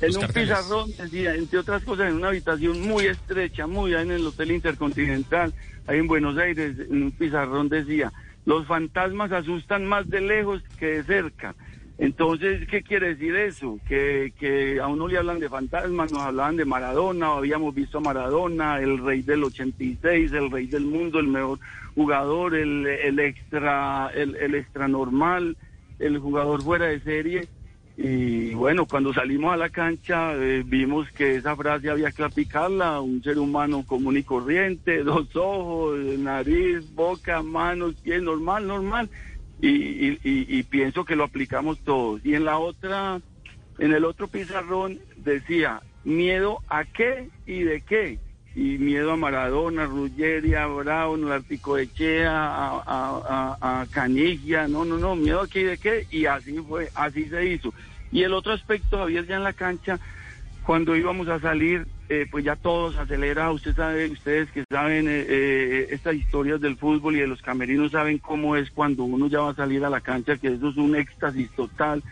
En 0.00 0.16
un 0.16 0.28
pizarrón 0.28 0.90
decía, 0.96 1.34
entre 1.34 1.58
otras 1.58 1.82
cosas, 1.82 2.10
en 2.10 2.16
una 2.16 2.28
habitación 2.28 2.80
muy 2.82 3.06
estrecha, 3.06 3.66
muy 3.66 3.94
en 3.94 4.12
el 4.12 4.26
Hotel 4.26 4.52
Intercontinental, 4.52 5.52
ahí 5.86 5.98
en 5.98 6.06
Buenos 6.06 6.38
Aires, 6.38 6.78
en 6.78 7.02
un 7.02 7.10
pizarrón 7.10 7.68
decía, 7.68 8.12
los 8.46 8.66
fantasmas 8.66 9.32
asustan 9.32 9.86
más 9.86 10.08
de 10.08 10.20
lejos 10.20 10.62
que 10.78 10.86
de 10.86 11.04
cerca. 11.04 11.54
Entonces, 11.98 12.68
¿qué 12.68 12.82
quiere 12.82 13.08
decir 13.08 13.34
eso? 13.34 13.80
Que, 13.88 14.32
que 14.38 14.78
a 14.80 14.86
uno 14.86 15.08
le 15.08 15.18
hablan 15.18 15.40
de 15.40 15.48
fantasmas, 15.48 16.12
nos 16.12 16.22
hablaban 16.22 16.56
de 16.56 16.64
Maradona, 16.64 17.32
habíamos 17.32 17.74
visto 17.74 17.98
a 17.98 18.00
Maradona, 18.00 18.78
el 18.78 18.98
rey 18.98 19.22
del 19.22 19.42
86, 19.42 20.32
el 20.32 20.48
rey 20.48 20.68
del 20.68 20.84
mundo, 20.84 21.18
el 21.18 21.26
mejor 21.26 21.58
jugador, 21.96 22.54
el, 22.54 22.86
el 22.86 23.18
extra, 23.18 24.12
el, 24.14 24.36
el 24.36 24.54
extra 24.54 24.86
normal, 24.86 25.56
el 25.98 26.18
jugador 26.18 26.62
fuera 26.62 26.86
de 26.86 27.00
serie. 27.00 27.48
Y 28.00 28.54
bueno, 28.54 28.86
cuando 28.86 29.12
salimos 29.12 29.52
a 29.52 29.56
la 29.56 29.70
cancha 29.70 30.32
eh, 30.36 30.62
vimos 30.64 31.10
que 31.10 31.34
esa 31.34 31.56
frase 31.56 31.90
había 31.90 32.12
que 32.12 32.22
aplicarla, 32.22 33.00
un 33.00 33.20
ser 33.24 33.40
humano 33.40 33.84
común 33.84 34.16
y 34.16 34.22
corriente, 34.22 35.02
dos 35.02 35.34
ojos, 35.34 35.98
nariz, 36.16 36.94
boca, 36.94 37.42
manos, 37.42 37.96
pies, 37.96 38.22
normal, 38.22 38.68
normal. 38.68 39.10
Y, 39.60 39.70
y, 39.70 40.18
y, 40.22 40.62
pienso 40.62 41.04
que 41.04 41.16
lo 41.16 41.24
aplicamos 41.24 41.80
todos. 41.80 42.24
Y 42.24 42.34
en 42.34 42.44
la 42.44 42.58
otra, 42.58 43.20
en 43.80 43.92
el 43.92 44.04
otro 44.04 44.28
pizarrón 44.28 45.00
decía, 45.16 45.82
miedo 46.04 46.60
a 46.68 46.84
qué 46.84 47.28
y 47.46 47.64
de 47.64 47.80
qué. 47.80 48.20
Y 48.58 48.76
miedo 48.78 49.12
a 49.12 49.16
Maradona, 49.16 49.86
Ruggeri, 49.86 50.56
a 50.56 50.66
Brown, 50.66 51.30
a 51.30 51.36
Articoechea, 51.36 52.32
a, 52.32 52.82
a, 52.84 53.56
a, 53.60 53.80
a 53.82 53.86
Canigia, 53.86 54.66
no, 54.66 54.84
no, 54.84 54.98
no, 54.98 55.14
miedo 55.14 55.42
a 55.42 55.46
y 55.54 55.62
de 55.62 55.78
qué. 55.78 56.08
Y 56.10 56.26
así 56.26 56.58
fue, 56.68 56.90
así 56.96 57.26
se 57.26 57.46
hizo. 57.46 57.72
Y 58.10 58.24
el 58.24 58.32
otro 58.32 58.52
aspecto, 58.52 58.98
Javier, 58.98 59.28
ya 59.28 59.36
en 59.36 59.44
la 59.44 59.52
cancha, 59.52 60.00
cuando 60.66 60.96
íbamos 60.96 61.28
a 61.28 61.38
salir, 61.38 61.86
eh, 62.08 62.26
pues 62.28 62.44
ya 62.44 62.56
todos 62.56 62.96
acelera, 62.96 63.52
usted 63.52 63.76
sabe, 63.76 64.10
ustedes 64.10 64.50
que 64.50 64.64
saben 64.68 65.06
eh, 65.06 65.24
eh, 65.28 65.88
estas 65.92 66.16
historias 66.16 66.60
del 66.60 66.76
fútbol 66.76 67.14
y 67.14 67.20
de 67.20 67.28
los 67.28 67.40
camerinos 67.40 67.92
saben 67.92 68.18
cómo 68.18 68.56
es 68.56 68.72
cuando 68.72 69.04
uno 69.04 69.28
ya 69.28 69.38
va 69.38 69.50
a 69.50 69.54
salir 69.54 69.84
a 69.84 69.90
la 69.90 70.00
cancha, 70.00 70.36
que 70.36 70.48
eso 70.48 70.70
es 70.70 70.76
un 70.76 70.96
éxtasis 70.96 71.48
total. 71.52 72.02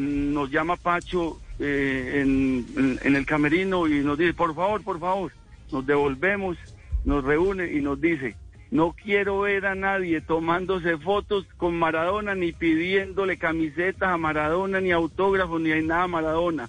nos 0.00 0.50
llama 0.50 0.76
Pacho 0.76 1.38
en, 1.58 2.98
en 3.02 3.16
el 3.16 3.26
camerino 3.26 3.86
y 3.86 4.00
nos 4.00 4.18
dice, 4.18 4.34
por 4.34 4.54
favor, 4.54 4.82
por 4.82 4.98
favor, 5.00 5.32
nos 5.72 5.86
devolvemos, 5.86 6.56
nos 7.04 7.24
reúne 7.24 7.72
y 7.72 7.80
nos 7.80 8.00
dice, 8.00 8.36
no 8.70 8.94
quiero 9.02 9.40
ver 9.40 9.64
a 9.66 9.74
nadie 9.74 10.20
tomándose 10.20 10.98
fotos 10.98 11.46
con 11.56 11.78
Maradona, 11.78 12.34
ni 12.34 12.52
pidiéndole 12.52 13.38
camisetas 13.38 14.10
a 14.10 14.18
Maradona, 14.18 14.80
ni 14.80 14.92
autógrafos, 14.92 15.60
ni 15.60 15.70
nada 15.82 16.02
a 16.02 16.08
Maradona. 16.08 16.68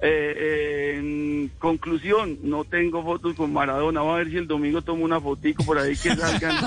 Eh, 0.00 0.34
eh, 0.36 0.94
en 0.98 1.50
conclusión, 1.58 2.38
no 2.42 2.64
tengo 2.64 3.02
fotos 3.02 3.34
con 3.34 3.52
Maradona. 3.52 4.00
Vamos 4.00 4.14
a 4.14 4.18
ver 4.18 4.30
si 4.30 4.36
el 4.36 4.46
domingo 4.46 4.82
tomo 4.82 5.04
una 5.04 5.20
fotico 5.20 5.64
por 5.64 5.78
ahí 5.78 5.96
que 5.96 6.14
salgan. 6.14 6.54